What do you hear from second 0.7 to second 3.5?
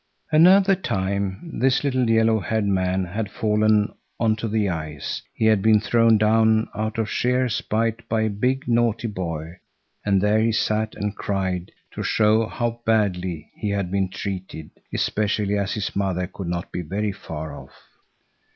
time this little yellow haired man had